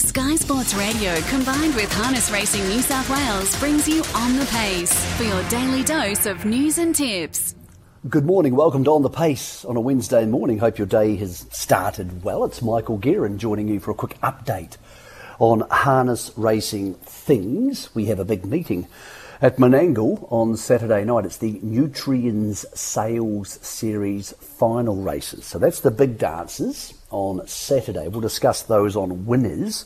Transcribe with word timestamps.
Sky 0.00 0.36
Sports 0.36 0.74
Radio 0.74 1.20
combined 1.22 1.74
with 1.74 1.92
Harness 1.92 2.30
Racing 2.30 2.66
New 2.68 2.80
South 2.82 3.10
Wales 3.10 3.58
brings 3.58 3.88
you 3.88 4.04
on 4.14 4.36
the 4.36 4.46
pace 4.46 4.92
for 5.16 5.24
your 5.24 5.42
daily 5.48 5.82
dose 5.82 6.24
of 6.24 6.44
news 6.44 6.78
and 6.78 6.94
tips. 6.94 7.56
Good 8.08 8.24
morning, 8.24 8.54
welcome 8.54 8.84
to 8.84 8.92
On 8.92 9.02
the 9.02 9.10
Pace 9.10 9.64
on 9.64 9.76
a 9.76 9.80
Wednesday 9.80 10.24
morning. 10.24 10.58
Hope 10.58 10.78
your 10.78 10.86
day 10.86 11.16
has 11.16 11.46
started 11.50 12.22
well. 12.22 12.44
It's 12.44 12.62
Michael 12.62 12.96
Guerin 12.96 13.38
joining 13.38 13.66
you 13.66 13.80
for 13.80 13.90
a 13.90 13.94
quick 13.94 14.20
update 14.20 14.76
on 15.40 15.66
harness 15.68 16.30
racing 16.36 16.94
things. 16.94 17.92
We 17.94 18.06
have 18.06 18.20
a 18.20 18.24
big 18.24 18.46
meeting 18.46 18.86
at 19.42 19.56
Menangle 19.56 20.30
on 20.30 20.56
Saturday 20.56 21.04
night. 21.04 21.24
It's 21.24 21.38
the 21.38 21.58
Nutriens 21.58 22.64
Sales 22.76 23.58
Series 23.62 24.32
final 24.32 24.96
races. 24.96 25.44
So 25.44 25.58
that's 25.58 25.80
the 25.80 25.90
big 25.90 26.18
dances 26.18 26.94
on 27.10 27.46
Saturday. 27.46 28.08
We'll 28.08 28.20
discuss 28.20 28.62
those 28.62 28.96
on 28.96 29.26
winners 29.26 29.84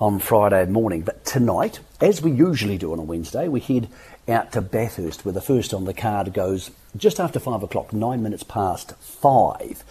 on 0.00 0.18
Friday 0.18 0.66
morning. 0.66 1.02
But 1.02 1.24
tonight, 1.24 1.80
as 2.00 2.22
we 2.22 2.30
usually 2.30 2.78
do 2.78 2.92
on 2.92 2.98
a 2.98 3.02
Wednesday, 3.02 3.48
we 3.48 3.60
head 3.60 3.88
out 4.28 4.52
to 4.52 4.60
Bathurst 4.60 5.24
where 5.24 5.32
the 5.32 5.40
first 5.40 5.74
on 5.74 5.84
the 5.84 5.94
card 5.94 6.32
goes 6.32 6.70
just 6.96 7.20
after 7.20 7.38
five 7.38 7.62
o'clock, 7.62 7.92
nine 7.92 8.22
minutes 8.22 8.42
past 8.42 8.94
five. 9.00 9.84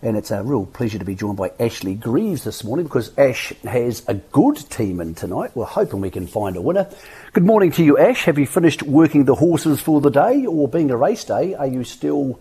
And 0.00 0.16
it's 0.16 0.30
a 0.30 0.44
real 0.44 0.64
pleasure 0.64 0.98
to 1.00 1.04
be 1.04 1.16
joined 1.16 1.38
by 1.38 1.50
Ashley 1.58 1.94
Greaves 1.94 2.44
this 2.44 2.62
morning 2.62 2.86
because 2.86 3.16
Ash 3.18 3.52
has 3.64 4.04
a 4.06 4.14
good 4.14 4.56
team 4.70 5.00
in 5.00 5.16
tonight. 5.16 5.56
We're 5.56 5.64
hoping 5.64 6.00
we 6.00 6.10
can 6.10 6.28
find 6.28 6.56
a 6.56 6.60
winner. 6.60 6.88
Good 7.32 7.44
morning 7.44 7.72
to 7.72 7.82
you, 7.82 7.98
Ash. 7.98 8.24
Have 8.26 8.38
you 8.38 8.46
finished 8.46 8.84
working 8.84 9.24
the 9.24 9.34
horses 9.34 9.80
for 9.80 10.00
the 10.00 10.10
day, 10.10 10.46
or 10.46 10.68
being 10.68 10.92
a 10.92 10.96
race 10.96 11.24
day, 11.24 11.54
are 11.54 11.66
you 11.66 11.82
still 11.82 12.38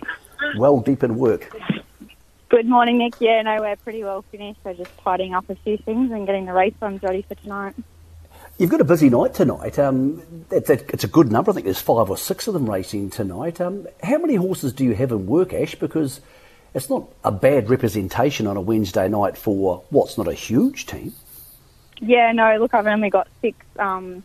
well 0.55 0.81
deep 0.81 1.03
in 1.03 1.17
work? 1.17 1.51
Good 2.49 2.65
morning, 2.65 2.97
Nick. 2.97 3.15
Yeah, 3.19 3.41
no, 3.41 3.59
we're 3.59 3.75
pretty 3.75 4.05
well 4.05 4.23
finished. 4.31 4.61
We're 4.63 4.73
just 4.73 4.95
tidying 4.99 5.33
up 5.33 5.49
a 5.49 5.55
few 5.55 5.77
things 5.77 6.11
and 6.11 6.25
getting 6.25 6.45
the 6.45 6.53
race 6.53 6.73
runs 6.81 7.03
ready 7.03 7.21
for 7.21 7.35
tonight. 7.35 7.75
You've 8.57 8.69
got 8.69 8.79
a 8.79 8.85
busy 8.85 9.09
night 9.09 9.33
tonight. 9.33 9.77
Um, 9.77 10.45
it's, 10.49 10.69
a, 10.69 10.73
it's, 10.93 11.03
a, 11.03 11.07
good 11.07 11.29
number. 11.29 11.51
I 11.51 11.53
think 11.55 11.65
there's 11.65 11.81
five 11.81 12.09
or 12.09 12.17
six 12.17 12.47
of 12.47 12.53
them 12.53 12.69
racing 12.69 13.09
tonight. 13.09 13.59
Um, 13.59 13.85
how 14.01 14.17
many 14.17 14.35
horses 14.35 14.71
do 14.71 14.85
you 14.85 14.95
have 14.95 15.11
in 15.11 15.27
work, 15.27 15.53
Ash? 15.53 15.75
Because 15.75 16.21
it's 16.73 16.89
not 16.89 17.09
a 17.25 17.33
bad 17.33 17.69
representation 17.69 18.47
on 18.47 18.55
a 18.55 18.61
Wednesday 18.61 19.09
night 19.09 19.37
for 19.37 19.83
what's 19.89 20.17
not 20.17 20.29
a 20.29 20.33
huge 20.33 20.85
team. 20.85 21.13
Yeah, 21.99 22.31
no, 22.31 22.57
look, 22.59 22.73
I've 22.73 22.87
only 22.87 23.09
got 23.09 23.27
six 23.41 23.57
um, 23.77 24.23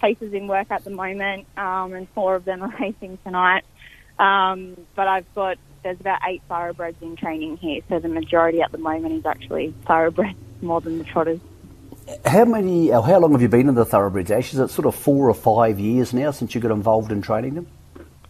paces 0.00 0.32
in 0.32 0.48
work 0.48 0.70
at 0.70 0.84
the 0.84 0.90
moment, 0.90 1.46
um, 1.58 1.92
and 1.92 2.08
four 2.14 2.34
of 2.34 2.46
them 2.46 2.62
are 2.62 2.74
racing 2.80 3.18
tonight. 3.24 3.64
Um, 4.18 4.76
but 4.94 5.06
I've 5.06 5.34
got, 5.34 5.58
there's 5.82 6.00
about 6.00 6.20
eight 6.28 6.42
thoroughbreds 6.48 7.00
in 7.02 7.16
training 7.16 7.56
here, 7.58 7.80
so 7.88 7.98
the 7.98 8.08
majority 8.08 8.60
at 8.60 8.72
the 8.72 8.78
moment 8.78 9.14
is 9.14 9.26
actually 9.26 9.74
thoroughbreds 9.86 10.38
more 10.62 10.80
than 10.80 10.98
the 10.98 11.04
trotters. 11.04 11.40
How 12.24 12.44
many, 12.44 12.88
how 12.88 13.18
long 13.18 13.32
have 13.32 13.42
you 13.42 13.48
been 13.48 13.68
in 13.68 13.74
the 13.74 13.84
thoroughbreds, 13.84 14.30
Ash? 14.30 14.54
Is 14.54 14.60
it 14.60 14.70
sort 14.70 14.86
of 14.86 14.94
four 14.94 15.28
or 15.28 15.34
five 15.34 15.78
years 15.78 16.14
now 16.14 16.30
since 16.30 16.54
you 16.54 16.60
got 16.60 16.70
involved 16.70 17.12
in 17.12 17.20
training 17.20 17.54
them? 17.54 17.66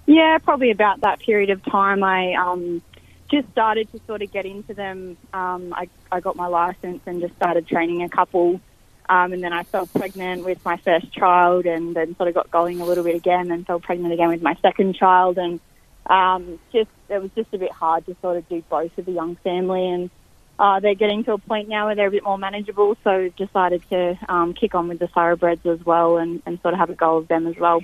Yeah, 0.07 0.39
probably 0.39 0.71
about 0.71 1.03
that 1.03 1.21
period 1.21 1.51
of 1.51 1.65
time. 1.65 2.03
I 2.03 2.35
um, 2.35 2.83
just 3.31 3.49
started 3.51 3.91
to 3.93 4.01
sort 4.07 4.23
of 4.23 4.33
get 4.33 4.47
into 4.47 4.75
them. 4.75 5.17
Um, 5.33 5.73
I, 5.75 5.89
I 6.11 6.21
got 6.21 6.35
my 6.35 6.47
license 6.47 7.03
and 7.07 7.21
just 7.21 7.37
started 7.37 7.69
training 7.69 8.03
a 8.03 8.09
couple. 8.09 8.61
Um, 9.09 9.33
and 9.33 9.43
then 9.43 9.53
I 9.53 9.63
fell 9.63 9.87
pregnant 9.87 10.45
with 10.45 10.63
my 10.65 10.77
first 10.79 11.13
child 11.13 11.67
and 11.67 11.95
then 11.95 12.17
sort 12.17 12.29
of 12.29 12.35
got 12.35 12.51
going 12.51 12.81
a 12.81 12.85
little 12.85 13.05
bit 13.05 13.17
again 13.17 13.51
and 13.51 13.67
fell 13.67 13.81
pregnant 13.81 14.13
again 14.13 14.29
with 14.29 14.43
my 14.43 14.55
second 14.61 14.97
child. 14.97 15.39
And 15.39 15.61
um, 16.09 16.59
just 16.73 16.91
it 17.09 17.21
was 17.21 17.31
just 17.35 17.53
a 17.53 17.59
bit 17.59 17.73
hard 17.73 18.07
to 18.07 18.17
sort 18.21 18.37
of 18.37 18.49
do 18.49 18.63
both 18.69 18.91
with 18.97 19.09
a 19.09 19.13
young 19.13 19.37
family. 19.37 19.89
And 19.89 20.11
uh, 20.59 20.81
they're 20.81 20.95
getting 20.95 21.25
to 21.25 21.33
a 21.33 21.39
point 21.39 21.69
now 21.69 21.87
where 21.87 21.95
they're 21.95 22.09
a 22.09 22.11
bit 22.11 22.25
more 22.25 22.39
manageable. 22.39 22.97
So 23.05 23.23
we've 23.23 23.37
decided 23.37 23.83
to 23.91 24.19
um, 24.29 24.55
kick 24.55 24.75
on 24.75 24.89
with 24.89 24.99
the 24.99 25.09
thoroughbreds 25.09 25.65
as 25.67 25.85
well 25.85 26.19
and, 26.19 26.43
and 26.47 26.61
sort 26.61 26.75
of 26.75 26.81
have 26.81 26.91
a 26.91 26.95
go 26.95 27.17
of 27.19 27.29
them 27.29 27.47
as 27.47 27.57
well. 27.57 27.81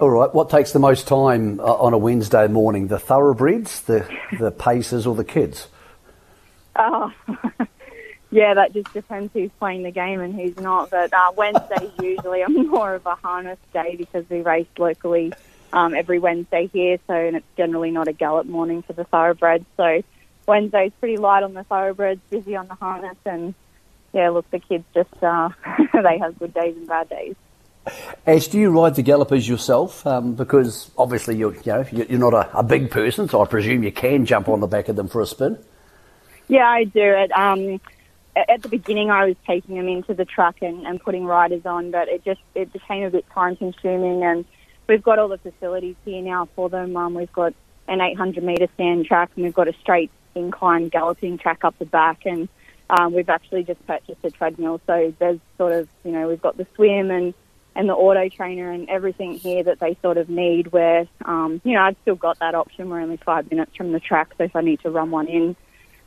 All 0.00 0.10
right. 0.10 0.32
What 0.34 0.50
takes 0.50 0.72
the 0.72 0.80
most 0.80 1.06
time 1.06 1.60
uh, 1.60 1.64
on 1.64 1.92
a 1.92 1.98
Wednesday 1.98 2.48
morning? 2.48 2.88
The 2.88 2.98
thoroughbreds, 2.98 3.82
the 3.82 4.08
the 4.38 4.50
paces, 4.58 5.06
or 5.06 5.14
the 5.14 5.24
kids? 5.24 5.68
Oh, 6.74 7.12
yeah, 8.32 8.54
that 8.54 8.72
just 8.72 8.92
depends 8.92 9.32
who's 9.32 9.52
playing 9.60 9.84
the 9.84 9.92
game 9.92 10.20
and 10.20 10.34
who's 10.34 10.56
not. 10.56 10.90
But 10.90 11.12
uh, 11.12 11.30
Wednesdays 11.36 11.92
usually 12.02 12.42
are 12.42 12.48
more 12.48 12.94
of 12.94 13.06
a 13.06 13.14
harness 13.14 13.58
day 13.72 13.94
because 13.94 14.28
we 14.28 14.40
race 14.40 14.66
locally 14.76 15.32
um, 15.74 15.92
every 15.94 16.20
Wednesday 16.20 16.70
here, 16.72 16.98
so 17.06 17.14
and 17.14 17.36
it's 17.36 17.46
generally 17.56 17.90
not 17.90 18.06
a 18.06 18.12
gallop 18.12 18.46
morning 18.46 18.82
for 18.82 18.92
the 18.92 19.04
thoroughbreds. 19.04 19.66
So 19.76 20.02
Wednesday's 20.46 20.92
pretty 21.00 21.16
light 21.16 21.42
on 21.42 21.52
the 21.52 21.64
thoroughbreds, 21.64 22.20
busy 22.30 22.54
on 22.54 22.68
the 22.68 22.74
harness, 22.74 23.16
and 23.26 23.54
yeah, 24.12 24.30
look, 24.30 24.48
the 24.52 24.60
kids 24.60 24.84
just 24.94 25.22
uh, 25.22 25.50
they 25.92 26.18
have 26.18 26.38
good 26.38 26.54
days 26.54 26.76
and 26.76 26.86
bad 26.86 27.08
days. 27.08 27.34
Ash, 28.26 28.46
do 28.46 28.58
you 28.58 28.70
ride 28.70 28.94
the 28.94 29.02
gallopers 29.02 29.46
yourself? 29.46 30.06
Um, 30.06 30.34
because 30.34 30.90
obviously 30.96 31.36
you're, 31.36 31.54
you 31.54 31.60
know, 31.66 31.84
you're 31.90 32.18
not 32.18 32.32
a, 32.32 32.58
a, 32.58 32.62
big 32.62 32.90
person, 32.90 33.28
so 33.28 33.42
I 33.42 33.46
presume 33.46 33.82
you 33.82 33.92
can 33.92 34.24
jump 34.24 34.48
on 34.48 34.60
the 34.60 34.66
back 34.66 34.88
of 34.88 34.96
them 34.96 35.08
for 35.08 35.20
a 35.20 35.26
spin. 35.26 35.58
Yeah, 36.48 36.66
I 36.66 36.84
do 36.84 37.02
it. 37.02 37.30
Um, 37.36 37.80
at 38.36 38.62
the 38.62 38.68
beginning, 38.68 39.10
I 39.10 39.26
was 39.26 39.36
taking 39.46 39.76
them 39.76 39.88
into 39.88 40.14
the 40.14 40.24
truck 40.24 40.62
and, 40.62 40.86
and 40.86 41.00
putting 41.00 41.26
riders 41.26 41.66
on, 41.66 41.90
but 41.90 42.08
it 42.08 42.24
just 42.24 42.40
it 42.54 42.72
became 42.72 43.04
a 43.04 43.10
bit 43.10 43.26
time 43.34 43.56
consuming. 43.56 44.22
And 44.24 44.46
we've 44.88 45.02
got 45.02 45.18
all 45.18 45.28
the 45.28 45.38
facilities 45.38 45.96
here 46.04 46.22
now 46.22 46.48
for 46.54 46.68
them. 46.68 46.96
Um, 46.96 47.14
we've 47.14 47.32
got 47.32 47.54
an 47.88 48.00
800 48.00 48.42
metre 48.42 48.68
stand 48.74 49.06
track, 49.06 49.30
and 49.36 49.44
we've 49.44 49.54
got 49.54 49.68
a 49.68 49.74
straight 49.80 50.10
incline 50.34 50.88
galloping 50.88 51.38
track 51.38 51.64
up 51.64 51.78
the 51.78 51.86
back, 51.86 52.26
and 52.26 52.48
um, 52.90 53.12
we've 53.12 53.28
actually 53.28 53.64
just 53.64 53.84
purchased 53.86 54.20
a 54.24 54.30
treadmill. 54.30 54.80
So 54.86 55.14
there's 55.18 55.40
sort 55.58 55.72
of 55.72 55.88
you 56.04 56.12
know 56.12 56.28
we've 56.28 56.42
got 56.42 56.56
the 56.56 56.66
swim 56.74 57.10
and 57.10 57.34
and 57.76 57.88
the 57.88 57.94
auto 57.94 58.28
trainer 58.28 58.70
and 58.70 58.88
everything 58.88 59.32
here 59.32 59.64
that 59.64 59.80
they 59.80 59.96
sort 60.00 60.16
of 60.16 60.28
need 60.28 60.68
where, 60.68 61.06
um, 61.24 61.60
you 61.64 61.72
know, 61.72 61.82
I've 61.82 61.96
still 62.02 62.14
got 62.14 62.38
that 62.38 62.54
option. 62.54 62.88
We're 62.88 63.00
only 63.00 63.16
five 63.16 63.50
minutes 63.50 63.74
from 63.76 63.92
the 63.92 64.00
track, 64.00 64.32
so 64.38 64.44
if 64.44 64.54
I 64.54 64.60
need 64.60 64.80
to 64.80 64.90
run 64.90 65.10
one 65.10 65.26
in, 65.26 65.56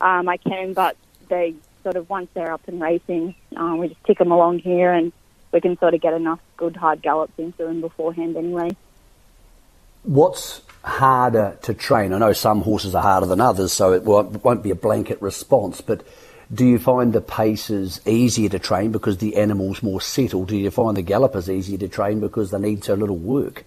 um, 0.00 0.28
I 0.28 0.38
can, 0.38 0.72
but 0.72 0.96
they 1.28 1.54
sort 1.82 1.96
of, 1.96 2.08
once 2.08 2.28
they're 2.32 2.52
up 2.52 2.66
and 2.68 2.80
racing, 2.80 3.34
um, 3.56 3.78
we 3.78 3.88
just 3.88 4.02
tick 4.04 4.18
them 4.18 4.32
along 4.32 4.60
here 4.60 4.92
and 4.92 5.12
we 5.52 5.60
can 5.60 5.78
sort 5.78 5.94
of 5.94 6.00
get 6.00 6.14
enough 6.14 6.40
good 6.56 6.76
hard 6.76 7.02
gallops 7.02 7.32
into 7.38 7.64
them 7.64 7.80
beforehand 7.80 8.36
anyway. 8.36 8.70
What's 10.02 10.62
harder 10.82 11.58
to 11.62 11.74
train? 11.74 12.12
I 12.12 12.18
know 12.18 12.32
some 12.32 12.62
horses 12.62 12.94
are 12.94 13.02
harder 13.02 13.26
than 13.26 13.40
others, 13.40 13.72
so 13.72 13.92
it 13.92 14.04
won't, 14.04 14.44
won't 14.44 14.62
be 14.62 14.70
a 14.70 14.74
blanket 14.74 15.20
response, 15.20 15.80
but 15.80 16.06
do 16.52 16.64
you 16.64 16.78
find 16.78 17.12
the 17.12 17.20
paces 17.20 18.00
easier 18.06 18.48
to 18.48 18.58
train 18.58 18.90
because 18.90 19.18
the 19.18 19.36
animal's 19.36 19.82
more 19.82 20.00
settled? 20.00 20.48
Do 20.48 20.56
you 20.56 20.70
find 20.70 20.96
the 20.96 21.02
gallopers 21.02 21.50
easier 21.50 21.78
to 21.78 21.88
train 21.88 22.20
because 22.20 22.50
they 22.50 22.58
need 22.58 22.84
so 22.84 22.94
little 22.94 23.18
work? 23.18 23.64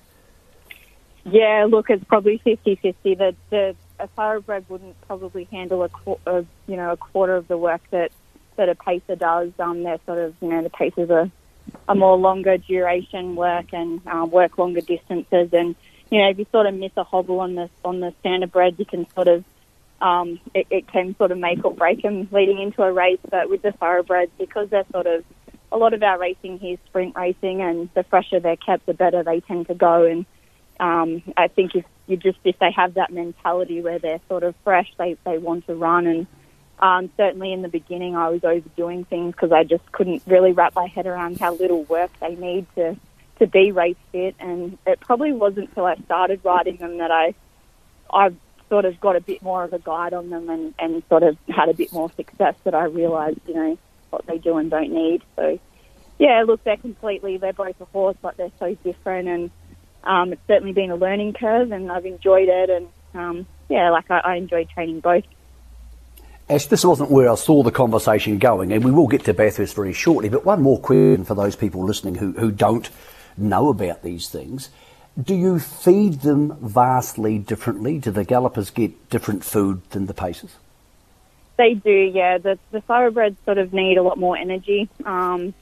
Yeah, 1.23 1.67
look, 1.69 1.91
it's 1.91 2.03
probably 2.05 2.39
50-50. 2.39 2.95
The, 3.03 3.35
the 3.51 3.75
a 4.01 4.07
thoroughbred 4.07 4.65
wouldn't 4.67 4.99
probably 5.07 5.45
handle 5.45 5.83
a, 5.83 6.11
a 6.25 6.45
you 6.67 6.75
know 6.75 6.91
a 6.91 6.97
quarter 6.97 7.35
of 7.35 7.47
the 7.47 7.57
work 7.57 7.81
that 7.91 8.11
that 8.55 8.67
a 8.67 8.75
pacer 8.75 9.15
does. 9.15 9.51
Um, 9.59 9.83
they're 9.83 9.99
sort 10.05 10.17
of 10.17 10.35
you 10.41 10.49
know 10.49 10.63
the 10.63 10.69
pacers 10.69 11.09
are 11.09 11.29
a 11.88 11.95
more 11.95 12.17
longer 12.17 12.57
duration 12.57 13.35
work 13.35 13.73
and 13.73 14.01
uh, 14.07 14.25
work 14.25 14.57
longer 14.57 14.81
distances. 14.81 15.49
And 15.53 15.75
you 16.09 16.19
know 16.19 16.29
if 16.29 16.39
you 16.39 16.45
sort 16.51 16.67
of 16.67 16.73
miss 16.73 16.91
a 16.97 17.03
hobble 17.03 17.39
on 17.39 17.55
the 17.55 17.69
on 17.83 17.99
the 17.99 18.13
standard 18.19 18.51
standardbred, 18.51 18.79
you 18.79 18.85
can 18.85 19.07
sort 19.13 19.27
of 19.27 19.44
um, 20.01 20.39
it, 20.53 20.67
it 20.69 20.88
can 20.88 21.16
sort 21.17 21.31
of 21.31 21.38
make 21.38 21.63
or 21.63 21.73
break 21.73 22.01
them 22.01 22.27
leading 22.31 22.59
into 22.59 22.81
a 22.81 22.91
race. 22.91 23.19
But 23.29 23.49
with 23.49 23.61
the 23.61 23.72
thoroughbreds, 23.72 24.31
because 24.38 24.69
they're 24.69 24.85
sort 24.91 25.07
of 25.07 25.23
a 25.72 25.77
lot 25.77 25.94
of 25.94 26.03
our 26.03 26.19
racing 26.19 26.59
here 26.59 26.73
is 26.73 26.79
sprint 26.88 27.16
racing, 27.16 27.61
and 27.61 27.89
the 27.93 28.03
fresher 28.03 28.39
they're 28.39 28.57
kept, 28.57 28.85
the 28.85 28.93
better 28.93 29.23
they 29.23 29.39
tend 29.39 29.67
to 29.67 29.75
go. 29.75 30.05
And 30.05 30.25
um, 30.79 31.23
I 31.38 31.47
think 31.47 31.75
if 31.75 31.85
you 32.07 32.17
just 32.17 32.39
if 32.43 32.57
they 32.59 32.72
have 32.72 32.95
that 32.95 33.11
mentality 33.11 33.81
where 33.81 33.99
they're 33.99 34.19
sort 34.28 34.43
of 34.43 34.55
fresh, 34.63 34.91
they 34.97 35.16
they 35.23 35.38
want 35.38 35.67
to 35.67 35.75
run. 35.75 36.07
And 36.07 36.28
um, 36.81 37.11
certainly 37.15 37.53
in 37.53 37.61
the 37.61 37.69
beginning, 37.69 38.15
I 38.15 38.29
was 38.29 38.43
overdoing 38.43 39.05
things 39.05 39.33
because 39.33 39.51
I 39.51 39.63
just 39.63 39.89
couldn't 39.91 40.23
really 40.25 40.51
wrap 40.51 40.75
my 40.75 40.87
head 40.87 41.05
around 41.05 41.39
how 41.39 41.53
little 41.53 41.83
work 41.83 42.11
they 42.19 42.35
need 42.35 42.66
to 42.75 42.97
to 43.39 43.47
be 43.47 43.72
race 43.72 43.95
fit. 44.11 44.35
And 44.39 44.78
it 44.85 44.99
probably 44.99 45.31
wasn't 45.31 45.69
until 45.69 45.85
I 45.85 45.95
started 46.05 46.41
riding 46.43 46.78
them 46.78 46.97
that 46.97 47.11
I 47.11 47.33
I 48.11 48.31
sort 48.69 48.85
of 48.85 48.99
got 48.99 49.16
a 49.16 49.22
bit 49.22 49.41
more 49.41 49.63
of 49.63 49.73
a 49.73 49.79
guide 49.79 50.13
on 50.13 50.29
them 50.29 50.49
and, 50.49 50.73
and 50.79 51.03
sort 51.09 51.23
of 51.23 51.37
had 51.47 51.69
a 51.69 51.73
bit 51.73 51.91
more 51.91 52.09
success 52.16 52.55
that 52.63 52.73
I 52.73 52.85
realised, 52.85 53.39
you 53.45 53.53
know, 53.53 53.77
what 54.09 54.25
they 54.25 54.37
do 54.37 54.57
and 54.57 54.72
don't 54.72 54.91
need. 54.91 55.22
So, 55.35 55.59
yeah, 56.17 56.43
look, 56.47 56.63
they're 56.63 56.77
completely, 56.77 57.37
they're 57.37 57.53
both 57.53 57.79
a 57.81 57.85
horse, 57.85 58.17
but 58.22 58.37
they're 58.37 58.51
so 58.59 58.75
different. 58.75 59.27
And 59.27 59.51
um, 60.03 60.34
it's 60.34 60.41
certainly 60.47 60.73
been 60.73 60.89
a 60.89 60.95
learning 60.95 61.34
curve 61.34 61.72
and 61.72 61.91
I've 61.91 62.05
enjoyed 62.05 62.47
it. 62.47 62.69
And, 62.69 62.87
um, 63.13 63.47
yeah, 63.69 63.91
like 63.91 64.09
I, 64.09 64.19
I 64.19 64.35
enjoyed 64.35 64.69
training 64.69 65.01
both. 65.01 65.25
Ash, 66.49 66.66
this 66.66 66.84
wasn't 66.84 67.11
where 67.11 67.29
I 67.29 67.35
saw 67.35 67.64
the 67.64 67.72
conversation 67.72 68.38
going, 68.38 68.73
and 68.73 68.84
we 68.84 68.91
will 68.91 69.08
get 69.08 69.23
to 69.26 69.34
Bathurst 69.34 69.76
very 69.76 69.93
shortly. 69.93 70.29
But 70.29 70.46
one 70.46 70.61
more 70.61 70.79
question 70.79 71.23
for 71.23 71.35
those 71.35 71.55
people 71.55 71.85
listening 71.85 72.16
who, 72.16 72.34
who 72.34 72.52
don't 72.52 72.90
know 73.38 73.70
about 73.70 74.03
these 74.03 74.29
things. 74.29 74.70
Do 75.22 75.35
you 75.35 75.59
feed 75.59 76.22
them 76.22 76.58
vastly 76.61 77.38
differently? 77.38 77.99
Do 77.99 78.11
the 78.11 78.23
gallopers 78.23 78.70
get 78.70 79.09
different 79.09 79.43
food 79.43 79.82
than 79.91 80.05
the 80.05 80.14
pacers? 80.14 80.55
They 81.58 81.73
do, 81.73 81.91
yeah. 81.91 82.38
The 82.38 82.58
the 82.72 82.82
thoroughbreds 82.82 83.37
sort 83.46 83.58
of 83.58 83.73
need 83.73 83.97
a 83.97 84.03
lot 84.03 84.17
more 84.17 84.37
energy. 84.37 84.90
Um, 85.05 85.53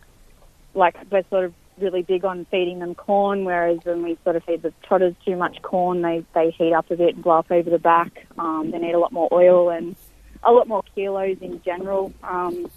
like 0.74 0.96
we're 1.12 1.24
sort 1.30 1.46
of 1.46 1.54
really 1.80 2.04
big 2.04 2.26
on 2.26 2.46
feeding 2.46 2.80
them 2.80 2.96
corn, 2.96 3.44
whereas 3.44 3.80
when 3.84 4.04
we 4.04 4.18
sort 4.24 4.36
of 4.36 4.44
feed 4.44 4.62
the 4.62 4.74
trotters 4.84 5.16
too 5.26 5.36
much 5.36 5.62
corn, 5.62 6.02
they 6.02 6.24
they 6.34 6.52
heat 6.52 6.74
up 6.74 6.90
a 6.92 6.96
bit 6.96 7.16
and 7.16 7.24
blow 7.24 7.40
up 7.40 7.52
over 7.52 7.70
the 7.70 7.80
back. 7.80 8.26
Um, 8.38 8.72
they 8.72 8.78
need 8.78 8.94
a 8.94 9.00
lot 9.00 9.12
more 9.12 9.30
oil 9.32 9.70
and 9.70 9.96
a 10.44 10.52
lot 10.52 10.68
more 10.68 10.84
kilos 10.96 11.38
in 11.42 11.62
general. 11.64 12.14
Um, 12.24 12.70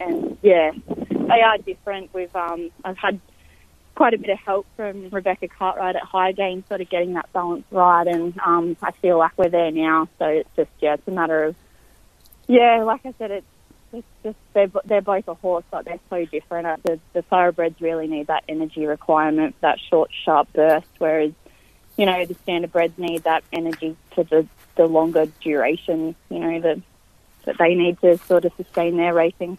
and 0.00 0.38
yeah, 0.42 0.72
they 0.88 1.40
are 1.42 1.58
different. 1.58 2.12
We've 2.14 2.34
um, 2.34 2.70
I've 2.84 2.98
had 2.98 3.20
quite 3.94 4.14
a 4.14 4.18
bit 4.18 4.30
of 4.30 4.38
help 4.38 4.66
from 4.76 5.08
Rebecca 5.10 5.48
Cartwright 5.48 5.96
at 5.96 6.02
Hygain, 6.02 6.66
sort 6.68 6.80
of 6.80 6.88
getting 6.88 7.14
that 7.14 7.32
balance 7.32 7.64
right, 7.70 8.06
and 8.06 8.38
um, 8.38 8.76
I 8.80 8.92
feel 8.92 9.18
like 9.18 9.32
we're 9.36 9.48
there 9.48 9.72
now. 9.72 10.08
So 10.18 10.26
it's 10.26 10.50
just 10.54 10.70
yeah, 10.80 10.94
it's 10.94 11.08
a 11.08 11.10
matter 11.10 11.44
of 11.44 11.56
yeah, 12.46 12.82
like 12.84 13.04
I 13.04 13.12
said, 13.18 13.30
it's 13.30 13.46
it's 13.92 14.06
just 14.22 14.36
they're 14.52 14.70
they're 14.84 15.00
both 15.00 15.28
a 15.28 15.34
horse, 15.34 15.64
but 15.70 15.84
they're 15.84 16.00
so 16.10 16.24
different. 16.26 16.66
Uh, 16.66 16.76
the 16.82 17.00
the 17.12 17.22
thoroughbreds 17.22 17.80
really 17.80 18.06
need 18.06 18.28
that 18.28 18.44
energy 18.48 18.86
requirement, 18.86 19.56
that 19.60 19.78
short, 19.90 20.10
sharp 20.24 20.52
burst, 20.52 20.88
whereas 20.98 21.32
you 21.96 22.06
know 22.06 22.24
the 22.24 22.34
standardbreds 22.34 22.98
need 22.98 23.24
that 23.24 23.44
energy 23.52 23.96
to 24.14 24.24
the 24.24 24.46
the 24.76 24.86
longer 24.86 25.26
duration. 25.40 26.14
You 26.30 26.38
know 26.38 26.60
the 26.60 26.82
that 27.44 27.56
they 27.58 27.74
need 27.74 28.00
to 28.00 28.18
sort 28.18 28.44
of 28.44 28.52
sustain 28.56 28.96
their 28.96 29.14
racing. 29.14 29.58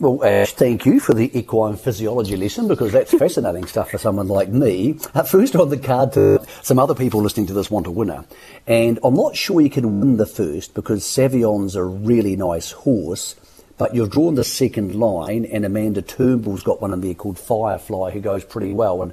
Well, 0.00 0.24
Ash, 0.24 0.52
thank 0.52 0.86
you 0.86 1.00
for 1.00 1.12
the 1.12 1.36
equine 1.36 1.76
physiology 1.76 2.36
lesson 2.36 2.68
because 2.68 2.92
that's 2.92 3.12
fascinating 3.18 3.66
stuff 3.66 3.90
for 3.90 3.98
someone 3.98 4.28
like 4.28 4.48
me. 4.48 4.96
Uh, 5.12 5.24
first 5.24 5.56
on 5.56 5.70
the 5.70 5.76
card 5.76 6.12
to 6.12 6.46
some 6.62 6.78
other 6.78 6.94
people 6.94 7.20
listening 7.20 7.46
to 7.48 7.52
this 7.52 7.68
want 7.68 7.88
a 7.88 7.90
winner. 7.90 8.24
And 8.68 9.00
I'm 9.02 9.14
not 9.14 9.34
sure 9.34 9.60
you 9.60 9.70
can 9.70 9.98
win 9.98 10.16
the 10.16 10.24
first 10.24 10.74
because 10.74 11.04
Savion's 11.04 11.74
a 11.74 11.82
really 11.82 12.36
nice 12.36 12.70
horse, 12.70 13.34
but 13.76 13.92
you've 13.92 14.10
drawn 14.10 14.36
the 14.36 14.44
second 14.44 14.94
line 14.94 15.44
and 15.44 15.64
Amanda 15.64 16.00
Turnbull's 16.00 16.62
got 16.62 16.80
one 16.80 16.92
in 16.92 17.00
there 17.00 17.14
called 17.14 17.36
Firefly 17.36 18.12
who 18.12 18.20
goes 18.20 18.44
pretty 18.44 18.72
well. 18.72 19.02
And 19.02 19.12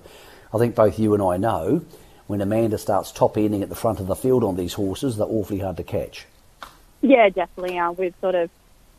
I 0.53 0.59
think 0.59 0.75
both 0.75 0.99
you 0.99 1.15
and 1.15 1.23
I 1.23 1.37
know 1.37 1.83
when 2.27 2.41
Amanda 2.41 2.77
starts 2.77 3.11
top 3.11 3.37
ending 3.37 3.63
at 3.63 3.69
the 3.69 3.75
front 3.75 3.99
of 3.99 4.05
the 4.05 4.15
field 4.15 4.43
on 4.43 4.55
these 4.55 4.73
horses, 4.73 5.17
they're 5.17 5.25
awfully 5.25 5.61
hard 5.61 5.77
to 5.77 5.83
catch. 5.83 6.27
Yeah, 7.05 7.29
definitely. 7.29 7.77
Uh, 7.77 7.91
we've 7.91 8.15
sort 8.19 8.33
of 8.33 8.49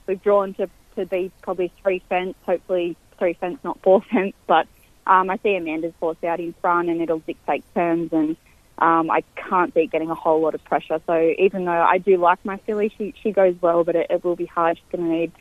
we've 0.07 0.23
drawn 0.23 0.55
to 0.55 0.71
to 0.95 1.07
be 1.07 1.33
probably 1.43 1.73
three 1.83 2.01
fence, 2.09 2.37
hopefully 2.45 2.97
three 3.19 3.35
fence, 3.35 3.59
not 3.65 3.81
four 3.83 4.01
fence. 4.13 4.35
But 4.47 4.69
um, 5.09 5.29
I 5.29 5.39
see 5.39 5.57
Amanda's 5.57 5.93
horse 5.99 6.23
out 6.23 6.39
in 6.39 6.53
front, 6.61 6.89
and 6.89 7.03
it'll 7.03 7.19
dictate 7.19 7.65
terms, 7.75 8.13
and 8.13 8.37
um, 8.79 9.11
I 9.11 9.25
can't 9.35 9.75
see 9.75 9.89
getting 9.89 10.09
a 10.09 10.15
whole 10.15 10.41
lot 10.41 10.55
of 10.55 10.63
pressure. 10.65 11.01
So 11.05 11.35
even 11.37 11.65
though 11.65 11.73
I 11.73 11.99
do 11.99 12.17
like 12.17 12.45
my 12.45 12.59
filly, 12.59 12.93
she 12.97 13.13
she 13.21 13.33
goes 13.33 13.57
well, 13.61 13.83
but 13.83 13.97
it, 13.97 14.07
it 14.09 14.25
will 14.25 14.37
be 14.37 14.47
hard. 14.47 14.77
She's 14.79 14.97
going 14.97 15.05
to 15.05 15.13
need 15.13 15.33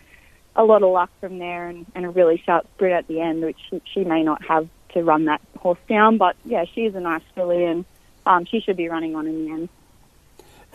a 0.56 0.64
lot 0.64 0.82
of 0.82 0.90
luck 0.90 1.12
from 1.20 1.38
there, 1.38 1.68
and, 1.68 1.86
and 1.94 2.04
a 2.04 2.10
really 2.10 2.42
sharp 2.44 2.66
sprint 2.74 2.96
at 2.96 3.08
the 3.08 3.22
end, 3.22 3.44
which 3.44 3.60
she, 3.70 3.80
she 3.94 4.04
may 4.04 4.24
not 4.24 4.44
have 4.44 4.68
to 4.94 5.04
run 5.04 5.26
that 5.26 5.42
horse 5.60 5.78
down. 5.88 6.18
But 6.18 6.36
yeah, 6.44 6.66
she 6.74 6.86
is 6.86 6.96
a 6.96 7.00
nice 7.00 7.22
filly, 7.36 7.64
and 7.64 7.86
um, 8.26 8.46
she 8.46 8.60
should 8.60 8.78
be 8.78 8.90
running 8.90 9.16
on 9.16 9.28
in 9.28 9.46
the 9.46 9.52
end. 9.52 9.70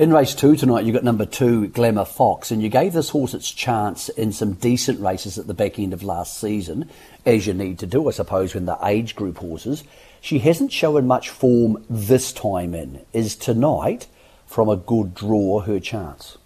In 0.01 0.15
race 0.15 0.35
two 0.35 0.57
tonight, 0.57 0.87
you 0.87 0.95
got 0.95 1.05
number 1.05 1.27
two, 1.27 1.69
Glamour 1.69 2.07
Fox, 2.07 2.51
and 2.51 2.63
you 2.63 2.71
gave 2.71 2.95
this 2.95 3.11
horse 3.11 3.35
its 3.35 3.51
chance 3.51 4.09
in 4.09 4.33
some 4.33 4.55
decent 4.55 4.99
races 4.99 5.37
at 5.37 5.47
the 5.47 5.53
back 5.53 5.79
end 5.79 5.93
of 5.93 6.03
last 6.03 6.41
season, 6.41 6.89
as 7.27 7.47
you 7.47 7.53
need 7.53 7.79
to 7.81 7.87
do, 7.87 8.09
I 8.09 8.13
suppose, 8.13 8.55
when 8.55 8.65
the 8.65 8.79
age 8.83 9.15
group 9.15 9.37
horses. 9.37 9.85
She 10.23 10.39
hasn't 10.39 10.73
shown 10.73 11.07
much 11.07 11.29
form 11.29 11.85
this 11.91 12.33
time 12.33 12.75
in. 12.75 13.05
Is 13.13 13.37
tonight, 13.37 14.07
from 14.47 14.71
a 14.71 14.77
good 14.77 15.15
draw, 15.15 15.61
her 15.61 15.79
chance? 15.79 16.39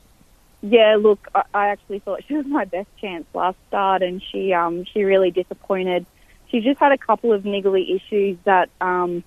Yeah, 0.60 0.96
look, 0.98 1.28
I 1.32 1.68
actually 1.68 2.00
thought 2.00 2.24
she 2.26 2.34
was 2.34 2.46
my 2.46 2.64
best 2.64 2.88
chance 3.00 3.24
last 3.34 3.56
start, 3.68 4.02
and 4.02 4.20
she 4.20 4.52
um, 4.52 4.84
she 4.84 5.04
really 5.04 5.30
disappointed. 5.30 6.06
She 6.48 6.58
just 6.58 6.80
had 6.80 6.90
a 6.90 6.98
couple 6.98 7.32
of 7.32 7.44
niggly 7.44 7.94
issues 7.94 8.36
that 8.46 8.68
um, 8.80 9.22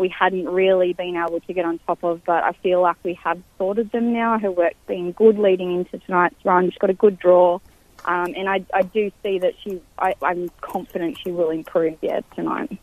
we 0.00 0.08
hadn't 0.08 0.48
really 0.48 0.94
been 0.94 1.14
able 1.14 1.40
to 1.40 1.52
get 1.52 1.64
on 1.64 1.78
top 1.86 2.02
of, 2.02 2.24
but 2.24 2.42
I 2.42 2.52
feel 2.52 2.80
like 2.80 2.96
we 3.04 3.14
have 3.22 3.40
sorted 3.58 3.92
them 3.92 4.12
now. 4.12 4.38
Her 4.38 4.50
work's 4.50 4.74
been 4.88 5.12
good 5.12 5.38
leading 5.38 5.72
into 5.72 5.98
tonight's 5.98 6.42
run. 6.44 6.70
She's 6.70 6.78
got 6.78 6.90
a 6.90 6.94
good 6.94 7.18
draw, 7.18 7.60
um, 8.06 8.32
and 8.34 8.48
I, 8.48 8.64
I 8.74 8.82
do 8.82 9.12
see 9.22 9.38
that 9.38 9.54
she. 9.62 9.80
I, 9.98 10.14
I'm 10.22 10.50
confident 10.62 11.18
she 11.22 11.30
will 11.30 11.50
improve 11.50 11.98
yet 12.00 12.24
tonight. 12.34 12.78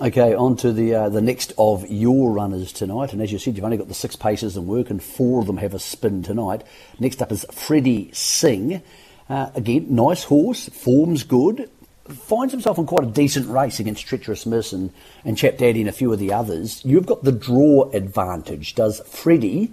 Okay, 0.00 0.34
on 0.34 0.56
to 0.56 0.72
the 0.72 0.94
uh, 0.94 1.08
the 1.08 1.22
next 1.22 1.54
of 1.58 1.88
your 1.88 2.30
runners 2.30 2.72
tonight, 2.72 3.12
and 3.12 3.22
as 3.22 3.32
you 3.32 3.38
said, 3.38 3.56
you've 3.56 3.64
only 3.64 3.78
got 3.78 3.88
the 3.88 3.94
six 3.94 4.14
paces 4.14 4.56
in 4.56 4.66
work, 4.66 4.90
and 4.90 5.02
four 5.02 5.40
of 5.40 5.46
them 5.46 5.56
have 5.56 5.72
a 5.74 5.78
spin 5.78 6.22
tonight. 6.22 6.62
Next 6.98 7.22
up 7.22 7.32
is 7.32 7.46
Freddie 7.50 8.10
Singh. 8.12 8.82
Uh, 9.28 9.50
again, 9.54 9.86
nice 9.88 10.24
horse, 10.24 10.68
form's 10.68 11.22
good 11.22 11.70
finds 12.12 12.52
himself 12.52 12.78
in 12.78 12.86
quite 12.86 13.04
a 13.04 13.10
decent 13.10 13.48
race 13.48 13.80
against 13.80 14.06
Treacherous 14.06 14.46
Miss 14.46 14.72
and, 14.72 14.92
and 15.24 15.36
Chap 15.36 15.58
Daddy 15.58 15.80
and 15.80 15.88
a 15.88 15.92
few 15.92 16.12
of 16.12 16.18
the 16.18 16.32
others. 16.32 16.84
You've 16.84 17.06
got 17.06 17.24
the 17.24 17.32
draw 17.32 17.90
advantage. 17.92 18.74
Does 18.74 19.00
Freddie 19.08 19.72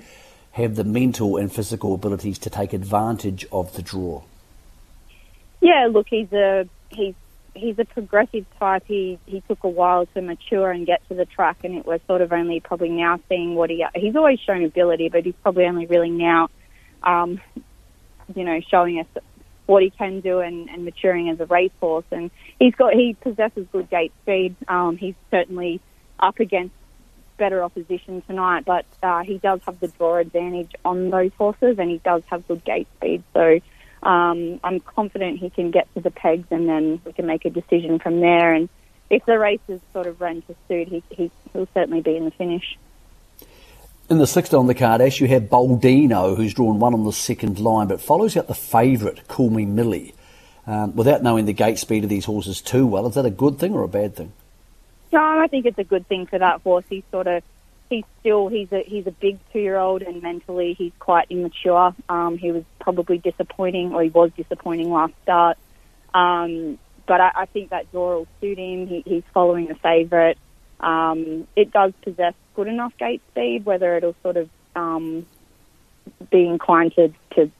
have 0.51 0.75
the 0.75 0.83
mental 0.83 1.37
and 1.37 1.51
physical 1.51 1.93
abilities 1.93 2.39
to 2.39 2.49
take 2.49 2.73
advantage 2.73 3.45
of 3.51 3.73
the 3.73 3.81
draw? 3.81 4.23
Yeah, 5.61 5.87
look, 5.91 6.07
he's 6.09 6.31
a 6.33 6.67
he's 6.89 7.15
he's 7.53 7.77
a 7.79 7.85
progressive 7.85 8.45
type. 8.59 8.83
He 8.87 9.19
he 9.25 9.41
took 9.41 9.63
a 9.63 9.69
while 9.69 10.05
to 10.07 10.21
mature 10.21 10.71
and 10.71 10.85
get 10.85 11.07
to 11.09 11.15
the 11.15 11.25
track, 11.25 11.57
and 11.63 11.75
it 11.75 11.85
was 11.85 11.99
sort 12.07 12.21
of 12.21 12.31
only 12.31 12.59
probably 12.59 12.89
now 12.89 13.19
seeing 13.29 13.55
what 13.55 13.69
he 13.69 13.85
he's 13.95 14.15
always 14.15 14.39
shown 14.39 14.63
ability, 14.63 15.09
but 15.09 15.25
he's 15.25 15.35
probably 15.43 15.65
only 15.65 15.85
really 15.85 16.09
now, 16.09 16.49
um, 17.03 17.41
you 18.35 18.43
know, 18.43 18.59
showing 18.69 18.99
us 18.99 19.23
what 19.67 19.83
he 19.83 19.91
can 19.91 20.21
do 20.21 20.39
and, 20.39 20.69
and 20.69 20.83
maturing 20.83 21.29
as 21.29 21.39
a 21.39 21.45
racehorse. 21.45 22.05
And 22.11 22.31
he's 22.59 22.73
got 22.73 22.93
he 22.93 23.15
possesses 23.21 23.67
good 23.71 23.89
gate 23.89 24.11
speed. 24.23 24.55
Um, 24.67 24.97
he's 24.97 25.15
certainly 25.29 25.79
up 26.19 26.39
against 26.39 26.73
better 27.37 27.63
opposition 27.63 28.23
tonight, 28.23 28.65
but 28.65 28.85
uh, 29.03 29.23
he 29.23 29.37
does 29.37 29.59
have 29.65 29.79
the 29.79 29.87
draw 29.89 30.17
advantage 30.17 30.71
on 30.83 31.11
those 31.11 31.31
horses, 31.37 31.77
and 31.77 31.89
he 31.89 31.99
does 31.99 32.23
have 32.27 32.47
good 32.47 32.65
gate 32.65 32.87
speed. 32.97 33.23
So 33.33 33.59
um, 34.01 34.59
I'm 34.63 34.79
confident 34.79 35.39
he 35.39 35.49
can 35.49 35.71
get 35.71 35.93
to 35.93 36.01
the 36.01 36.11
pegs, 36.11 36.47
and 36.49 36.67
then 36.67 37.01
we 37.05 37.13
can 37.13 37.27
make 37.27 37.45
a 37.45 37.49
decision 37.49 37.99
from 37.99 38.19
there. 38.19 38.53
And 38.53 38.69
if 39.09 39.25
the 39.25 39.37
race 39.37 39.61
is 39.67 39.79
sort 39.93 40.07
of 40.07 40.19
run 40.19 40.41
to 40.43 40.55
suit, 40.67 40.87
he, 40.87 41.03
he 41.09 41.31
he'll 41.53 41.67
certainly 41.73 42.01
be 42.01 42.17
in 42.17 42.25
the 42.25 42.31
finish. 42.31 42.77
In 44.09 44.19
the 44.19 44.27
sixth 44.27 44.53
on 44.53 44.67
the 44.67 44.73
card, 44.73 45.01
Ash, 45.01 45.19
you 45.19 45.27
have 45.27 45.49
Baldino, 45.49 46.37
who's 46.37 46.53
drawn 46.53 46.79
one 46.79 46.93
on 46.93 47.03
the 47.03 47.11
second 47.11 47.59
line, 47.59 47.89
but 47.89 47.99
follows 47.99 48.37
out 48.37 48.47
the 48.47 48.55
favourite, 48.55 49.27
Call 49.27 49.49
Me 49.49 49.65
Millie. 49.65 50.13
Um, 50.65 50.95
without 50.95 51.23
knowing 51.23 51.45
the 51.45 51.51
gate 51.51 51.77
speed 51.77 52.05
of 52.05 52.09
these 52.09 52.23
horses 52.23 52.61
too 52.61 52.87
well, 52.87 53.05
is 53.07 53.15
that 53.15 53.25
a 53.25 53.29
good 53.29 53.59
thing 53.59 53.73
or 53.73 53.83
a 53.83 53.87
bad 53.89 54.15
thing? 54.15 54.31
No, 55.11 55.19
I 55.19 55.47
think 55.47 55.65
it's 55.65 55.77
a 55.77 55.83
good 55.83 56.07
thing 56.07 56.25
for 56.25 56.39
that 56.39 56.61
horse. 56.61 56.85
He's 56.89 57.03
sort 57.11 57.27
of, 57.27 57.43
he's 57.89 58.05
still, 58.21 58.47
he's 58.47 58.71
a 58.71 58.81
he's 58.83 59.07
a 59.07 59.11
big 59.11 59.39
two 59.51 59.59
year 59.59 59.77
old, 59.77 60.01
and 60.01 60.21
mentally 60.21 60.73
he's 60.73 60.93
quite 60.99 61.27
immature. 61.29 61.93
Um, 62.07 62.37
he 62.37 62.53
was 62.53 62.63
probably 62.79 63.17
disappointing, 63.17 63.93
or 63.93 64.03
he 64.03 64.09
was 64.09 64.31
disappointing 64.37 64.89
last 64.89 65.13
start. 65.23 65.57
Um, 66.13 66.77
but 67.05 67.19
I, 67.19 67.31
I 67.35 67.45
think 67.45 67.71
that 67.71 67.91
draw 67.91 68.19
will 68.19 68.27
suit 68.39 68.57
him. 68.57 68.87
He, 68.87 69.03
he's 69.05 69.23
following 69.33 69.67
the 69.67 69.75
favourite. 69.75 70.37
Um, 70.79 71.47
it 71.55 71.71
does 71.71 71.93
possess 72.01 72.33
good 72.55 72.67
enough 72.67 72.95
gate 72.97 73.21
speed, 73.31 73.65
whether 73.65 73.95
it'll 73.95 74.15
sort 74.21 74.37
of 74.37 74.49
um, 74.75 75.25
be 76.31 76.45
inclined 76.47 76.93
to, 76.95 77.13
to 77.35 77.51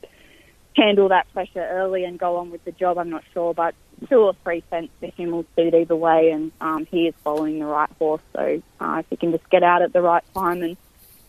handle 0.76 1.10
that 1.10 1.32
pressure 1.34 1.68
early 1.72 2.04
and 2.04 2.20
go 2.20 2.38
on 2.38 2.52
with 2.52 2.64
the 2.64 2.72
job, 2.72 2.98
I'm 2.98 3.10
not 3.10 3.24
sure. 3.34 3.54
But 3.54 3.74
two 4.08 4.20
or 4.20 4.34
three 4.44 4.64
cents 4.70 4.92
for 5.00 5.08
him 5.08 5.32
will 5.32 5.46
suit 5.56 5.74
either 5.74 5.96
way, 5.96 6.32
and 6.32 6.52
um, 6.62 6.86
he 6.86 7.08
is 7.08 7.16
following 7.24 7.60
the 7.60 7.66
right 7.66 7.90
horse. 7.98 8.22
So 8.34 8.62
uh, 8.80 8.98
if 9.00 9.06
he 9.10 9.18
can 9.18 9.32
just 9.32 9.50
get 9.50 9.64
out 9.64 9.82
at 9.82 9.94
the 9.94 10.02
right 10.02 10.24
time 10.36 10.62
and, 10.62 10.78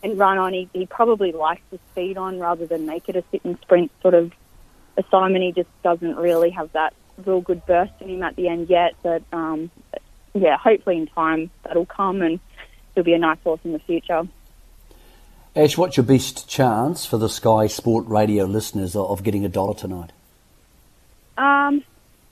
and 0.03 0.17
run 0.17 0.37
on, 0.37 0.53
he, 0.53 0.69
he 0.73 0.85
probably 0.85 1.31
likes 1.31 1.61
the 1.71 1.79
speed 1.91 2.17
on 2.17 2.39
rather 2.39 2.65
than 2.67 2.85
make 2.85 3.09
it 3.09 3.15
a 3.15 3.23
sit 3.31 3.43
and 3.43 3.57
sprint 3.61 3.91
sort 4.01 4.13
of 4.13 4.31
assignment. 4.97 5.43
He 5.43 5.51
just 5.51 5.69
doesn't 5.83 6.15
really 6.15 6.51
have 6.51 6.71
that 6.73 6.93
real 7.25 7.41
good 7.41 7.65
burst 7.65 7.93
in 7.99 8.09
him 8.09 8.23
at 8.23 8.35
the 8.35 8.47
end 8.47 8.69
yet. 8.69 8.93
But 9.01 9.23
um, 9.33 9.71
yeah, 10.33 10.57
hopefully 10.57 10.97
in 10.97 11.07
time 11.07 11.49
that'll 11.63 11.85
come 11.85 12.21
and 12.21 12.39
he'll 12.95 13.03
be 13.03 13.13
a 13.13 13.19
nice 13.19 13.39
horse 13.43 13.59
in 13.63 13.73
the 13.73 13.79
future. 13.79 14.27
Ash, 15.55 15.77
what's 15.77 15.97
your 15.97 16.05
best 16.05 16.47
chance 16.47 17.05
for 17.05 17.17
the 17.17 17.29
Sky 17.29 17.67
Sport 17.67 18.07
Radio 18.07 18.45
listeners 18.45 18.95
of 18.95 19.23
getting 19.23 19.45
a 19.45 19.49
dollar 19.49 19.73
tonight? 19.73 20.11
Um, 21.37 21.83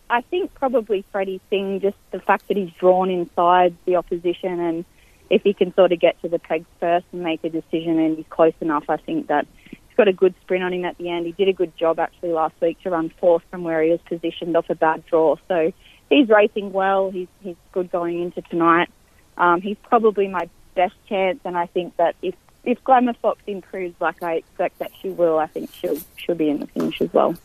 I 0.09 0.21
think 0.21 0.53
probably 0.53 1.03
Freddie 1.11 1.41
Singh, 1.49 1.81
just 1.81 1.97
the 2.11 2.19
fact 2.19 2.47
that 2.47 2.57
he's 2.57 2.71
drawn 2.79 3.09
inside 3.09 3.75
the 3.85 3.95
opposition 3.95 4.59
and 4.59 4.85
if 5.29 5.41
he 5.43 5.53
can 5.53 5.73
sort 5.73 5.91
of 5.91 5.99
get 5.99 6.21
to 6.21 6.29
the 6.29 6.39
pegs 6.39 6.67
first 6.79 7.05
and 7.11 7.21
make 7.21 7.43
a 7.43 7.49
decision 7.49 7.99
and 7.99 8.17
he's 8.17 8.25
close 8.29 8.53
enough, 8.61 8.85
I 8.89 8.97
think 8.97 9.27
that 9.27 9.47
he's 9.69 9.97
got 9.97 10.07
a 10.07 10.13
good 10.13 10.33
sprint 10.41 10.63
on 10.63 10.73
him 10.73 10.85
at 10.85 10.97
the 10.97 11.09
end. 11.09 11.25
He 11.25 11.31
did 11.33 11.49
a 11.49 11.53
good 11.53 11.75
job 11.75 11.99
actually 11.99 12.31
last 12.31 12.55
week 12.61 12.81
to 12.83 12.91
run 12.91 13.11
fourth 13.19 13.43
from 13.49 13.63
where 13.63 13.81
he 13.83 13.89
was 13.89 13.99
positioned 14.05 14.55
off 14.55 14.69
a 14.69 14.75
bad 14.75 15.05
draw. 15.05 15.35
So 15.47 15.73
he's 16.09 16.29
racing 16.29 16.71
well. 16.71 17.11
He's 17.11 17.27
he's 17.41 17.55
good 17.71 17.91
going 17.91 18.21
into 18.21 18.41
tonight. 18.43 18.89
Um, 19.37 19.61
he's 19.61 19.77
probably 19.83 20.27
my 20.27 20.49
best 20.75 20.95
chance, 21.07 21.39
and 21.45 21.57
I 21.57 21.67
think 21.67 21.95
that 21.97 22.15
if 22.21 22.35
if 22.63 22.83
Glamour 22.83 23.13
Fox 23.21 23.39
improves 23.47 23.95
like 24.01 24.21
I 24.23 24.35
expect 24.35 24.79
that 24.79 24.91
she 25.01 25.09
will, 25.09 25.37
I 25.37 25.47
think 25.47 25.73
she'll 25.73 25.99
she'll 26.17 26.35
be 26.35 26.49
in 26.49 26.59
the 26.59 26.67
finish 26.67 27.01
as 27.01 27.11
well. 27.13 27.35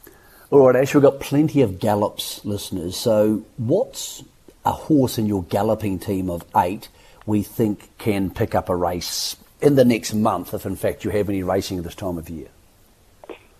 All 0.50 0.66
right, 0.66 0.76
Ash, 0.76 0.94
we've 0.94 1.02
got 1.02 1.20
plenty 1.20 1.62
of 1.62 1.78
gallops, 1.78 2.44
listeners. 2.44 2.96
So, 2.96 3.44
what's 3.56 4.22
a 4.64 4.72
horse 4.72 5.16
in 5.18 5.26
your 5.26 5.44
galloping 5.44 5.98
team 5.98 6.28
of 6.28 6.44
eight 6.56 6.88
we 7.26 7.42
think 7.42 7.96
can 7.98 8.30
pick 8.30 8.54
up 8.54 8.68
a 8.68 8.76
race 8.76 9.36
in 9.60 9.76
the 9.76 9.84
next 9.84 10.12
month, 10.12 10.54
if 10.54 10.66
in 10.66 10.76
fact 10.76 11.04
you 11.04 11.10
have 11.10 11.28
any 11.28 11.42
racing 11.42 11.82
this 11.82 11.94
time 11.94 12.18
of 12.18 12.28
year? 12.28 12.48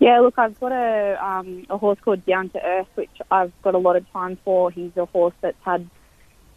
Yeah, 0.03 0.19
look, 0.19 0.37
I've 0.37 0.59
got 0.59 0.73
a 0.73 1.25
um, 1.25 1.65
a 1.69 1.77
horse 1.77 1.97
called 2.03 2.25
Down 2.25 2.49
to 2.49 2.61
Earth, 2.61 2.89
which 2.95 3.21
I've 3.31 3.53
got 3.61 3.73
a 3.73 3.77
lot 3.77 3.95
of 3.95 4.05
time 4.11 4.37
for. 4.43 4.69
He's 4.69 4.91
a 4.97 5.05
horse 5.05 5.33
that's 5.39 5.55
had 5.63 5.89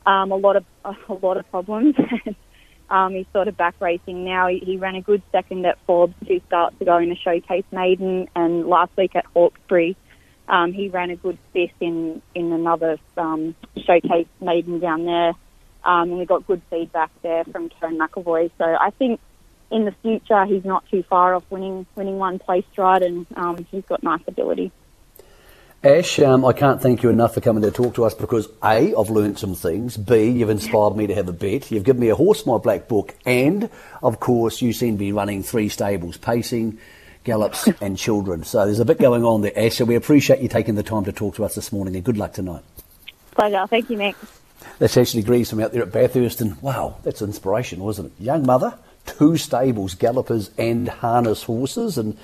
um, 0.04 0.32
a 0.32 0.36
lot 0.36 0.56
of 0.56 0.64
a 0.84 1.12
lot 1.12 1.36
of 1.36 1.48
problems. 1.48 1.94
um, 2.90 3.12
he's 3.12 3.26
sort 3.32 3.46
of 3.46 3.56
back 3.56 3.76
racing 3.80 4.24
now. 4.24 4.48
He, 4.48 4.58
he 4.58 4.78
ran 4.78 4.96
a 4.96 5.00
good 5.00 5.22
second 5.30 5.64
at 5.64 5.78
Forbes 5.86 6.14
two 6.26 6.40
starts 6.48 6.80
ago 6.80 6.96
in 6.96 7.12
a 7.12 7.14
showcase 7.14 7.62
maiden, 7.70 8.28
and 8.34 8.66
last 8.66 8.90
week 8.96 9.14
at 9.14 9.26
Hawkesbury, 9.26 9.96
um, 10.48 10.72
he 10.72 10.88
ran 10.88 11.10
a 11.10 11.16
good 11.16 11.38
fifth 11.52 11.80
in 11.80 12.22
in 12.34 12.50
another 12.50 12.98
um, 13.16 13.54
showcase 13.76 14.26
maiden 14.40 14.80
down 14.80 15.04
there, 15.04 15.34
um, 15.84 16.10
and 16.10 16.18
we 16.18 16.24
got 16.24 16.48
good 16.48 16.62
feedback 16.68 17.12
there 17.22 17.44
from 17.44 17.68
Kerrin 17.68 17.96
McEvoy. 17.96 18.50
So 18.58 18.64
I 18.64 18.90
think 18.90 19.20
in 19.70 19.84
the 19.84 19.92
future, 20.02 20.44
he's 20.44 20.64
not 20.64 20.88
too 20.90 21.02
far 21.02 21.34
off 21.34 21.44
winning 21.50 21.86
winning 21.94 22.18
one 22.18 22.38
place 22.38 22.64
stride, 22.72 23.02
and 23.02 23.26
um, 23.36 23.66
he's 23.70 23.84
got 23.84 24.02
nice 24.02 24.22
ability. 24.26 24.72
Ash, 25.84 26.18
um, 26.18 26.44
I 26.44 26.52
can't 26.52 26.80
thank 26.80 27.02
you 27.02 27.10
enough 27.10 27.34
for 27.34 27.40
coming 27.40 27.62
to 27.62 27.70
talk 27.70 27.94
to 27.94 28.04
us 28.04 28.14
because 28.14 28.48
A, 28.64 28.94
I've 28.94 29.10
learned 29.10 29.38
some 29.38 29.54
things. 29.54 29.96
B, 29.96 30.30
you've 30.30 30.50
inspired 30.50 30.96
me 30.96 31.06
to 31.06 31.14
have 31.14 31.28
a 31.28 31.32
bet. 31.32 31.70
You've 31.70 31.84
given 31.84 32.00
me 32.00 32.08
a 32.08 32.16
horse, 32.16 32.44
my 32.46 32.58
black 32.58 32.88
book, 32.88 33.14
and 33.24 33.68
of 34.02 34.18
course, 34.18 34.62
you 34.62 34.72
seem 34.72 34.94
to 34.94 34.98
be 34.98 35.12
running 35.12 35.42
three 35.42 35.68
stables, 35.68 36.16
pacing, 36.16 36.78
gallops, 37.24 37.68
and 37.80 37.96
children. 37.96 38.42
So 38.42 38.64
there's 38.64 38.80
a 38.80 38.84
bit 38.84 38.98
going 38.98 39.24
on 39.24 39.42
there, 39.42 39.56
Ash. 39.56 39.76
So 39.76 39.84
we 39.84 39.94
appreciate 39.94 40.40
you 40.40 40.48
taking 40.48 40.74
the 40.74 40.82
time 40.82 41.04
to 41.04 41.12
talk 41.12 41.36
to 41.36 41.44
us 41.44 41.54
this 41.54 41.72
morning, 41.72 41.94
and 41.94 42.04
good 42.04 42.16
luck 42.16 42.32
tonight. 42.32 42.64
Pleasure. 43.32 43.66
Thank 43.68 43.90
you, 43.90 43.98
Mick. 43.98 44.16
That's 44.78 44.96
Ashley 44.96 45.22
Greaves 45.22 45.50
from 45.50 45.60
out 45.60 45.72
there 45.72 45.82
at 45.82 45.92
Bathurst, 45.92 46.40
and 46.40 46.60
wow, 46.60 46.96
that's 47.02 47.22
inspiration, 47.22 47.80
wasn't 47.80 48.12
it? 48.12 48.24
Young 48.24 48.44
mother, 48.44 48.76
two 49.06 49.36
stables, 49.36 49.94
gallopers 49.94 50.50
and 50.58 50.88
harness 50.88 51.44
horses, 51.44 51.98
and 51.98 52.16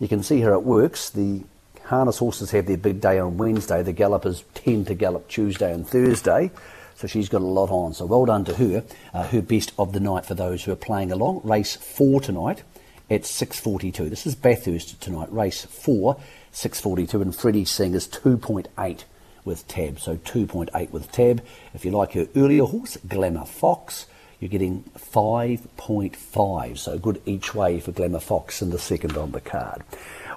you 0.00 0.08
can 0.08 0.22
see 0.22 0.40
how 0.40 0.52
it 0.52 0.62
works. 0.62 1.10
The 1.10 1.42
harness 1.84 2.18
horses 2.18 2.50
have 2.52 2.66
their 2.66 2.76
big 2.76 3.00
day 3.00 3.18
on 3.18 3.36
Wednesday. 3.36 3.82
The 3.82 3.92
gallopers 3.92 4.44
tend 4.54 4.86
to 4.86 4.94
gallop 4.94 5.28
Tuesday 5.28 5.72
and 5.72 5.86
Thursday. 5.86 6.50
So 6.94 7.06
she's 7.06 7.28
got 7.28 7.42
a 7.42 7.46
lot 7.46 7.70
on. 7.70 7.94
So 7.94 8.06
well 8.06 8.24
done 8.24 8.44
to 8.46 8.54
her. 8.54 8.84
Uh, 9.14 9.22
her 9.28 9.42
best 9.42 9.72
of 9.78 9.92
the 9.92 10.00
night 10.00 10.26
for 10.26 10.34
those 10.34 10.64
who 10.64 10.72
are 10.72 10.76
playing 10.76 11.12
along. 11.12 11.42
Race 11.44 11.76
four 11.76 12.20
tonight 12.20 12.62
at 13.10 13.22
6.42. 13.22 14.10
This 14.10 14.26
is 14.26 14.34
Bathurst 14.34 15.00
tonight. 15.00 15.32
Race 15.32 15.64
four, 15.64 16.16
6.42. 16.52 17.22
And 17.22 17.34
Freddie 17.34 17.64
Singh 17.64 17.94
is 17.94 18.08
2.8 18.08 19.04
with 19.44 19.66
Tab. 19.68 19.98
So 20.00 20.16
2.8 20.16 20.90
with 20.90 21.10
Tab. 21.12 21.42
If 21.72 21.84
you 21.84 21.90
like 21.90 22.12
her 22.12 22.26
earlier 22.36 22.64
horse, 22.64 22.98
Glamour 23.06 23.46
Fox, 23.46 24.06
you're 24.40 24.48
getting 24.48 24.84
5.5. 24.96 26.78
So 26.78 26.98
good 26.98 27.20
each 27.26 27.54
way 27.54 27.80
for 27.80 27.92
Glamour 27.92 28.20
Fox 28.20 28.62
and 28.62 28.72
the 28.72 28.78
second 28.78 29.16
on 29.16 29.32
the 29.32 29.40
card. 29.40 29.82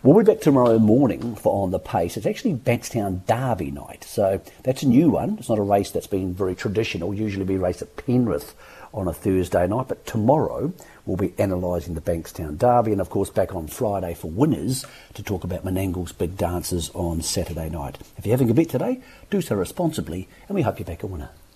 We'll 0.03 0.17
be 0.17 0.23
back 0.23 0.41
tomorrow 0.41 0.79
morning 0.79 1.35
for 1.35 1.61
On 1.61 1.69
the 1.69 1.77
Pace. 1.77 2.17
It's 2.17 2.25
actually 2.25 2.55
Bankstown 2.55 3.23
Derby 3.27 3.69
night. 3.69 4.03
So 4.03 4.41
that's 4.63 4.81
a 4.81 4.87
new 4.87 5.11
one. 5.11 5.37
It's 5.37 5.49
not 5.49 5.59
a 5.59 5.63
race 5.63 5.91
that's 5.91 6.07
been 6.07 6.33
very 6.33 6.55
traditional. 6.55 7.13
Usually 7.13 7.45
be 7.45 7.57
race 7.57 7.83
at 7.83 7.95
Penrith 7.97 8.55
on 8.93 9.07
a 9.07 9.13
Thursday 9.13 9.67
night. 9.67 9.87
But 9.87 10.07
tomorrow 10.07 10.73
we'll 11.05 11.17
be 11.17 11.35
analysing 11.37 11.93
the 11.93 12.01
Bankstown 12.01 12.57
Derby 12.57 12.91
and 12.91 13.01
of 13.01 13.11
course 13.11 13.29
back 13.29 13.53
on 13.53 13.67
Friday 13.67 14.15
for 14.15 14.31
winners 14.31 14.85
to 15.13 15.21
talk 15.21 15.43
about 15.43 15.63
Menangle's 15.63 16.13
big 16.13 16.35
dances 16.35 16.89
on 16.95 17.21
Saturday 17.21 17.69
night. 17.69 17.99
If 18.17 18.25
you're 18.25 18.33
having 18.33 18.49
a 18.49 18.55
bet 18.55 18.69
today, 18.69 19.01
do 19.29 19.39
so 19.39 19.55
responsibly 19.55 20.27
and 20.47 20.55
we 20.55 20.63
hope 20.63 20.79
you 20.79 20.85
back 20.85 21.03
a 21.03 21.07
winner. 21.07 21.29